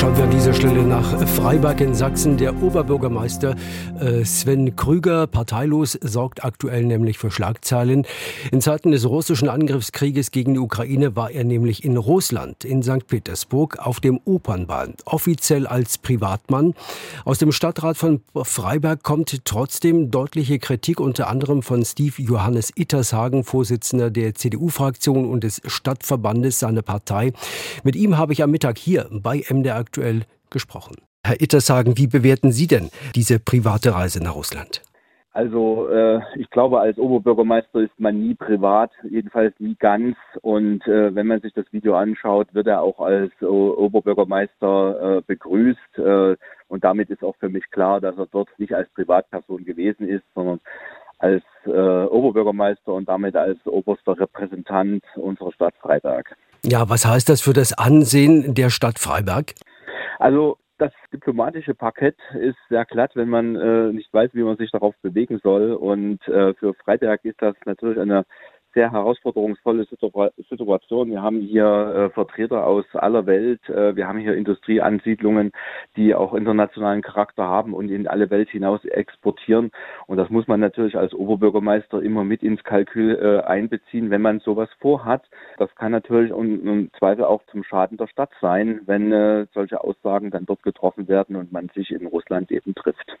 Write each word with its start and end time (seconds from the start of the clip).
Schauen 0.00 0.16
wir 0.16 0.24
an 0.24 0.30
dieser 0.30 0.54
Stelle 0.54 0.82
nach 0.82 1.28
Freiberg 1.28 1.82
in 1.82 1.94
Sachsen. 1.94 2.38
Der 2.38 2.62
Oberbürgermeister 2.62 3.54
äh, 4.00 4.24
Sven 4.24 4.74
Krüger, 4.74 5.26
parteilos, 5.26 5.98
sorgt 6.00 6.42
aktuell 6.42 6.86
nämlich 6.86 7.18
für 7.18 7.30
Schlagzeilen. 7.30 8.06
In 8.50 8.62
Zeiten 8.62 8.92
des 8.92 9.06
russischen 9.06 9.50
Angriffskrieges 9.50 10.30
gegen 10.30 10.54
die 10.54 10.60
Ukraine 10.60 11.16
war 11.16 11.30
er 11.30 11.44
nämlich 11.44 11.84
in 11.84 11.98
Russland, 11.98 12.64
in 12.64 12.82
St. 12.82 13.08
Petersburg, 13.08 13.78
auf 13.78 14.00
dem 14.00 14.18
Opernball, 14.24 14.94
offiziell 15.04 15.66
als 15.66 15.98
Privatmann. 15.98 16.72
Aus 17.26 17.36
dem 17.36 17.52
Stadtrat 17.52 17.98
von 17.98 18.22
Freiberg 18.34 19.02
kommt 19.02 19.44
trotzdem 19.44 20.10
deutliche 20.10 20.58
Kritik, 20.60 20.98
unter 20.98 21.28
anderem 21.28 21.62
von 21.62 21.84
Steve 21.84 22.22
Johannes 22.22 22.72
Ittershagen, 22.74 23.44
Vorsitzender 23.44 24.10
der 24.10 24.34
CDU-Fraktion 24.34 25.28
und 25.28 25.44
des 25.44 25.60
Stadtverbandes 25.66 26.58
seiner 26.58 26.80
Partei. 26.80 27.34
Mit 27.84 27.96
ihm 27.96 28.16
habe 28.16 28.32
ich 28.32 28.42
am 28.42 28.50
Mittag 28.50 28.78
hier 28.78 29.06
bei 29.10 29.44
MDR 29.46 29.84
aktuell 29.90 30.22
gesprochen. 30.50 30.96
Herr 31.26 31.40
Ittersagen, 31.40 31.98
wie 31.98 32.06
bewerten 32.06 32.52
Sie 32.52 32.68
denn 32.68 32.90
diese 33.16 33.40
private 33.40 33.92
Reise 33.92 34.22
nach 34.22 34.36
Russland? 34.36 34.82
Also 35.32 35.88
äh, 35.88 36.20
ich 36.36 36.48
glaube, 36.50 36.80
als 36.80 36.98
Oberbürgermeister 36.98 37.80
ist 37.80 37.98
man 37.98 38.20
nie 38.20 38.34
privat, 38.34 38.90
jedenfalls 39.08 39.54
nie 39.58 39.76
ganz. 39.78 40.16
Und 40.42 40.86
äh, 40.86 41.14
wenn 41.14 41.26
man 41.26 41.40
sich 41.40 41.52
das 41.54 41.66
Video 41.72 41.94
anschaut, 41.96 42.52
wird 42.52 42.66
er 42.68 42.82
auch 42.82 43.00
als 43.00 43.32
äh, 43.40 43.44
Oberbürgermeister 43.44 45.18
äh, 45.18 45.22
begrüßt. 45.26 45.98
Äh, 45.98 46.36
und 46.68 46.84
damit 46.84 47.10
ist 47.10 47.22
auch 47.22 47.36
für 47.38 47.48
mich 47.48 47.68
klar, 47.70 48.00
dass 48.00 48.16
er 48.16 48.26
dort 48.26 48.48
nicht 48.58 48.74
als 48.74 48.88
Privatperson 48.90 49.64
gewesen 49.64 50.08
ist, 50.08 50.24
sondern 50.34 50.60
als 51.18 51.42
äh, 51.66 51.70
Oberbürgermeister 51.70 52.92
und 52.92 53.08
damit 53.08 53.36
als 53.36 53.58
oberster 53.66 54.18
Repräsentant 54.18 55.04
unserer 55.16 55.52
Stadt 55.52 55.74
Freiberg. 55.80 56.36
Ja, 56.64 56.88
was 56.88 57.06
heißt 57.06 57.28
das 57.28 57.40
für 57.40 57.52
das 57.52 57.72
Ansehen 57.72 58.54
der 58.54 58.70
Stadt 58.70 58.98
Freiberg? 58.98 59.54
Also 60.20 60.58
das 60.76 60.92
diplomatische 61.14 61.74
Parkett 61.74 62.16
ist 62.38 62.58
sehr 62.68 62.84
glatt, 62.84 63.12
wenn 63.14 63.30
man 63.30 63.56
äh, 63.56 63.90
nicht 63.90 64.12
weiß, 64.12 64.30
wie 64.34 64.42
man 64.42 64.58
sich 64.58 64.70
darauf 64.70 64.94
bewegen 65.00 65.40
soll. 65.42 65.72
Und 65.72 66.26
äh, 66.28 66.52
für 66.54 66.74
Freiberg 66.74 67.24
ist 67.24 67.40
das 67.40 67.56
natürlich 67.64 67.98
eine 67.98 68.26
sehr 68.74 68.92
herausforderungsvolle 68.92 69.86
Situation. 69.86 71.10
Wir 71.10 71.22
haben 71.22 71.40
hier 71.40 71.64
äh, 71.66 72.10
Vertreter 72.10 72.66
aus 72.66 72.84
aller 72.94 73.26
Welt. 73.26 73.60
Äh, 73.68 73.96
wir 73.96 74.06
haben 74.06 74.18
hier 74.18 74.34
Industrieansiedlungen, 74.34 75.50
die 75.96 76.14
auch 76.14 76.34
internationalen 76.34 77.02
Charakter 77.02 77.44
haben 77.44 77.74
und 77.74 77.90
in 77.90 78.06
alle 78.06 78.30
Welt 78.30 78.48
hinaus 78.50 78.84
exportieren. 78.84 79.70
Und 80.06 80.18
das 80.18 80.30
muss 80.30 80.46
man 80.46 80.60
natürlich 80.60 80.96
als 80.96 81.12
Oberbürgermeister 81.14 82.00
immer 82.02 82.24
mit 82.24 82.42
ins 82.42 82.62
Kalkül 82.62 83.18
äh, 83.20 83.46
einbeziehen, 83.46 84.10
wenn 84.10 84.22
man 84.22 84.40
sowas 84.40 84.68
vorhat. 84.78 85.24
Das 85.58 85.74
kann 85.74 85.92
natürlich 85.92 86.32
und 86.32 86.66
im 86.66 86.90
Zweifel 86.98 87.24
auch 87.24 87.42
zum 87.50 87.64
Schaden 87.64 87.96
der 87.96 88.06
Stadt 88.06 88.30
sein, 88.40 88.80
wenn 88.86 89.12
äh, 89.12 89.46
solche 89.52 89.82
Aussagen 89.82 90.30
dann 90.30 90.46
dort 90.46 90.62
getroffen 90.62 91.08
werden 91.08 91.36
und 91.36 91.52
man 91.52 91.70
sich 91.74 91.90
in 91.90 92.06
Russland 92.06 92.50
eben 92.52 92.74
trifft. 92.74 93.16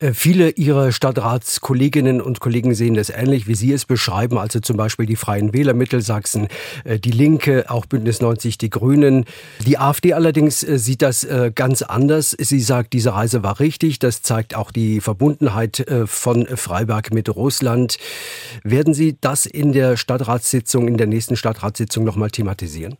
Äh, 0.00 0.12
viele 0.12 0.50
Ihrer 0.50 0.92
Stadtratskolleginnen 0.92 2.20
und 2.20 2.40
Kollegen 2.40 2.74
sehen 2.74 2.94
das 2.94 3.10
ähnlich, 3.10 3.46
wie 3.46 3.54
Sie 3.54 3.72
es 3.72 3.84
beschreiben, 3.84 4.38
also 4.38 4.60
zum 4.60 4.76
Beispiel 4.76 4.85
Beispiel 4.86 5.06
die 5.06 5.16
Freien 5.16 5.52
Wähler 5.52 5.74
Mittelsachsen, 5.74 6.46
äh, 6.84 6.98
die 6.98 7.10
Linke, 7.10 7.64
auch 7.68 7.86
Bündnis 7.86 8.20
90, 8.20 8.56
die 8.56 8.70
Grünen. 8.70 9.24
Die 9.66 9.78
AfD 9.78 10.14
allerdings 10.14 10.62
äh, 10.62 10.78
sieht 10.78 11.02
das 11.02 11.24
äh, 11.24 11.50
ganz 11.52 11.82
anders. 11.82 12.30
Sie 12.30 12.60
sagt, 12.60 12.92
diese 12.92 13.14
Reise 13.14 13.42
war 13.42 13.58
richtig. 13.58 13.98
Das 13.98 14.22
zeigt 14.22 14.54
auch 14.54 14.70
die 14.70 15.00
Verbundenheit 15.00 15.84
von 16.06 16.46
Freiberg 16.46 17.12
mit 17.12 17.34
Russland. 17.34 17.98
Werden 18.62 18.94
Sie 18.94 19.16
das 19.20 19.46
in 19.46 19.72
der 19.72 19.96
Stadtratssitzung, 19.96 20.88
in 20.88 20.96
der 20.96 21.06
nächsten 21.06 21.36
Stadtratssitzung 21.36 22.04
nochmal 22.04 22.30
thematisieren? 22.30 22.96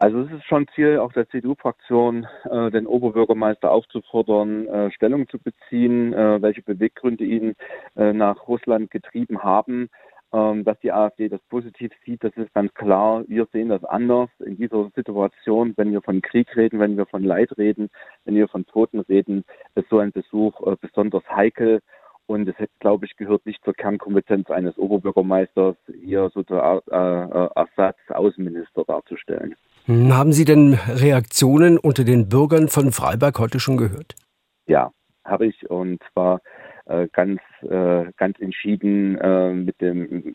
Also 0.00 0.20
es 0.20 0.32
ist 0.32 0.46
schon 0.46 0.66
Ziel 0.74 0.96
auch 0.98 1.12
der 1.12 1.28
CDU-Fraktion, 1.28 2.26
äh, 2.50 2.70
den 2.70 2.86
Oberbürgermeister 2.86 3.70
aufzufordern, 3.70 4.66
äh, 4.66 4.90
Stellung 4.92 5.28
zu 5.28 5.38
beziehen, 5.38 6.14
äh, 6.14 6.40
welche 6.40 6.62
Beweggründe 6.62 7.24
ihn 7.24 7.54
nach 7.94 8.48
Russland 8.48 8.90
getrieben 8.90 9.42
haben. 9.42 9.90
Ähm, 10.32 10.64
dass 10.64 10.78
die 10.78 10.92
AfD 10.92 11.28
das 11.28 11.40
positiv 11.48 11.90
sieht, 12.04 12.22
das 12.22 12.32
ist 12.36 12.54
ganz 12.54 12.72
klar. 12.74 13.24
Wir 13.26 13.48
sehen 13.52 13.68
das 13.68 13.82
anders 13.84 14.28
in 14.38 14.56
dieser 14.56 14.88
Situation, 14.94 15.74
wenn 15.76 15.90
wir 15.90 16.02
von 16.02 16.22
Krieg 16.22 16.56
reden, 16.56 16.78
wenn 16.78 16.96
wir 16.96 17.06
von 17.06 17.24
Leid 17.24 17.58
reden, 17.58 17.90
wenn 18.24 18.36
wir 18.36 18.46
von 18.46 18.64
Toten 18.66 19.00
reden, 19.00 19.44
ist 19.74 19.88
so 19.88 19.98
ein 19.98 20.12
Besuch 20.12 20.60
äh, 20.64 20.76
besonders 20.80 21.24
heikel. 21.28 21.80
Und 22.26 22.46
es, 22.46 22.54
glaube 22.78 23.06
ich, 23.06 23.16
gehört 23.16 23.44
nicht 23.44 23.64
zur 23.64 23.74
Kernkompetenz 23.74 24.48
eines 24.50 24.78
Oberbürgermeisters, 24.78 25.74
hier 26.00 26.30
so 26.32 26.44
der 26.44 26.80
äh, 26.88 26.96
äh, 26.96 27.48
Ersatz-Außenminister 27.56 28.84
darzustellen. 28.84 29.56
Hm, 29.86 30.16
haben 30.16 30.32
Sie 30.32 30.44
denn 30.44 30.74
Reaktionen 30.74 31.76
unter 31.76 32.04
den 32.04 32.28
Bürgern 32.28 32.68
von 32.68 32.92
Freiberg 32.92 33.40
heute 33.40 33.58
schon 33.58 33.76
gehört? 33.76 34.14
Ja, 34.68 34.92
habe 35.24 35.46
ich. 35.46 35.68
Und 35.68 36.00
zwar 36.12 36.40
äh, 36.86 37.08
ganz, 37.12 37.40
äh, 37.62 38.12
ganz 38.16 38.38
entschieden 38.40 39.18
äh, 39.18 39.52
mit, 39.52 39.80
dem, 39.80 40.34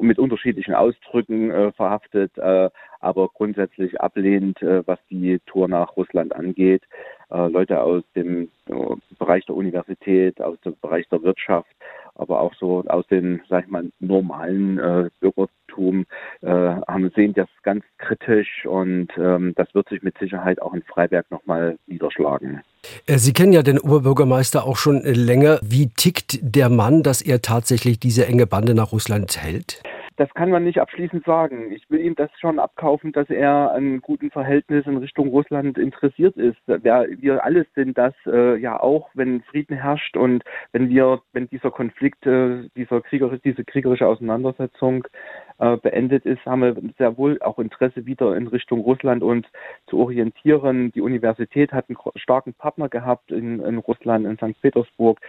mit 0.00 0.18
unterschiedlichen 0.18 0.74
Ausdrücken 0.74 1.50
äh, 1.50 1.72
verhaftet, 1.72 2.36
äh, 2.38 2.70
aber 3.00 3.28
grundsätzlich 3.28 4.00
ablehnend, 4.00 4.62
äh, 4.62 4.86
was 4.86 4.98
die 5.10 5.38
Tour 5.46 5.68
nach 5.68 5.96
Russland 5.96 6.34
angeht. 6.34 6.82
Äh, 7.30 7.48
Leute 7.48 7.82
aus 7.82 8.02
dem 8.14 8.50
Bereich 9.18 9.44
der 9.46 9.56
Universität, 9.56 10.40
aus 10.40 10.60
dem 10.62 10.74
Bereich 10.80 11.08
der 11.08 11.22
Wirtschaft, 11.22 11.70
aber 12.14 12.40
auch 12.40 12.54
so 12.54 12.82
aus 12.86 13.06
dem, 13.08 13.40
sag 13.48 13.64
ich 13.64 13.70
mal, 13.70 13.90
normalen 14.00 15.10
Bürgertum 15.20 15.54
sehen 17.14 17.34
das 17.34 17.48
ganz 17.62 17.84
kritisch 17.98 18.66
und 18.66 19.08
ähm, 19.16 19.52
das 19.56 19.74
wird 19.74 19.88
sich 19.88 20.02
mit 20.02 20.16
Sicherheit 20.18 20.60
auch 20.60 20.74
in 20.74 20.82
Freiberg 20.82 21.30
nochmal 21.30 21.78
niederschlagen. 21.86 22.62
Äh, 23.06 23.18
Sie 23.18 23.32
kennen 23.32 23.52
ja 23.52 23.62
den 23.62 23.78
Oberbürgermeister 23.78 24.64
auch 24.64 24.76
schon 24.76 25.02
länger. 25.02 25.58
Wie 25.62 25.88
tickt 25.88 26.38
der 26.42 26.68
Mann, 26.68 27.02
dass 27.02 27.22
er 27.22 27.42
tatsächlich 27.42 27.98
diese 27.98 28.26
enge 28.26 28.46
Bande 28.46 28.74
nach 28.74 28.92
Russland 28.92 29.36
hält? 29.36 29.82
Das 30.16 30.32
kann 30.34 30.50
man 30.50 30.62
nicht 30.62 30.80
abschließend 30.80 31.24
sagen. 31.24 31.72
Ich 31.72 31.90
will 31.90 32.00
ihm 32.00 32.14
das 32.14 32.30
schon 32.38 32.60
abkaufen, 32.60 33.10
dass 33.10 33.28
er 33.30 33.72
an 33.72 34.00
guten 34.00 34.30
Verhältnissen 34.30 34.90
in 34.90 34.98
Richtung 34.98 35.28
Russland 35.28 35.76
interessiert 35.76 36.36
ist. 36.36 36.58
Wir, 36.66 37.44
alles 37.44 37.66
sind 37.74 37.98
das 37.98 38.14
äh, 38.26 38.56
ja 38.56 38.78
auch, 38.78 39.10
wenn 39.14 39.42
Frieden 39.42 39.76
herrscht 39.76 40.16
und 40.16 40.44
wenn 40.70 40.88
wir, 40.88 41.20
wenn 41.32 41.48
dieser 41.48 41.72
Konflikt, 41.72 42.24
äh, 42.26 42.68
dieser 42.76 43.00
Krieger, 43.00 43.36
diese 43.38 43.64
kriegerische 43.64 44.06
Auseinandersetzung 44.06 45.04
äh, 45.58 45.76
beendet 45.78 46.24
ist, 46.26 46.44
haben 46.46 46.62
wir 46.62 46.76
sehr 46.96 47.16
wohl 47.16 47.40
auch 47.42 47.58
Interesse 47.58 48.06
wieder 48.06 48.36
in 48.36 48.46
Richtung 48.46 48.80
Russland 48.80 49.24
und 49.24 49.48
zu 49.88 49.98
orientieren. 49.98 50.92
Die 50.92 51.00
Universität 51.00 51.72
hat 51.72 51.86
einen 51.88 51.98
starken 52.16 52.54
Partner 52.54 52.88
gehabt 52.88 53.32
in, 53.32 53.60
in 53.60 53.78
Russland, 53.78 54.26
in 54.26 54.36
St. 54.36 54.60
Petersburg. 54.62 55.20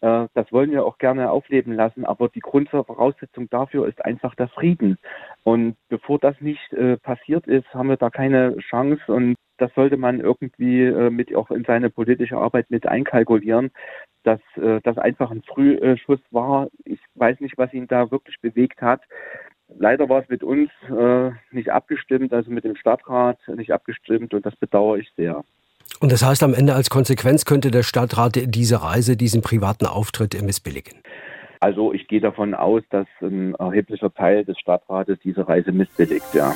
Äh, 0.00 0.26
das 0.34 0.50
wollen 0.52 0.70
wir 0.70 0.84
auch 0.84 0.98
gerne 0.98 1.30
aufleben 1.30 1.74
lassen, 1.74 2.04
aber 2.04 2.28
die 2.28 2.40
Grundvoraussetzung 2.40 3.48
dafür 3.50 3.88
ist 3.88 4.04
einfach 4.04 4.34
der 4.34 4.48
Frieden. 4.48 4.98
Und 5.42 5.76
bevor 5.88 6.18
das 6.18 6.40
nicht 6.40 6.72
äh, 6.72 6.96
passiert 6.96 7.46
ist, 7.46 7.72
haben 7.74 7.88
wir 7.88 7.96
da 7.96 8.10
keine 8.10 8.56
Chance 8.58 9.02
und 9.12 9.36
das 9.58 9.72
sollte 9.74 9.96
man 9.96 10.20
irgendwie 10.20 10.82
äh, 10.82 11.10
mit 11.10 11.34
auch 11.34 11.50
in 11.50 11.64
seine 11.64 11.90
politische 11.90 12.36
Arbeit 12.36 12.70
mit 12.70 12.86
einkalkulieren, 12.86 13.70
dass 14.24 14.40
äh, 14.56 14.80
das 14.82 14.98
einfach 14.98 15.30
ein 15.30 15.42
Frühschuss 15.42 16.20
war. 16.30 16.68
Ich 16.84 17.00
weiß 17.14 17.40
nicht, 17.40 17.56
was 17.56 17.72
ihn 17.72 17.86
da 17.86 18.10
wirklich 18.10 18.40
bewegt 18.40 18.82
hat. 18.82 19.02
Leider 19.68 20.08
war 20.08 20.22
es 20.22 20.28
mit 20.28 20.42
uns 20.42 20.70
äh, 20.90 21.30
nicht 21.50 21.70
abgestimmt, 21.70 22.32
also 22.32 22.50
mit 22.50 22.64
dem 22.64 22.76
Stadtrat 22.76 23.38
nicht 23.48 23.72
abgestimmt 23.72 24.34
und 24.34 24.44
das 24.44 24.56
bedauere 24.56 24.98
ich 24.98 25.10
sehr. 25.16 25.44
Und 26.00 26.12
das 26.12 26.24
heißt, 26.24 26.42
am 26.42 26.54
Ende 26.54 26.74
als 26.74 26.90
Konsequenz 26.90 27.44
könnte 27.44 27.70
der 27.70 27.82
Stadtrat 27.82 28.32
diese 28.46 28.82
Reise, 28.82 29.16
diesen 29.16 29.42
privaten 29.42 29.86
Auftritt 29.86 30.40
missbilligen. 30.42 31.00
Also 31.60 31.92
ich 31.94 32.08
gehe 32.08 32.20
davon 32.20 32.52
aus, 32.52 32.82
dass 32.90 33.06
ein 33.22 33.54
erheblicher 33.54 34.12
Teil 34.12 34.44
des 34.44 34.58
Stadtrates 34.58 35.18
diese 35.24 35.48
Reise 35.48 35.72
missbilligt, 35.72 36.34
ja. 36.34 36.52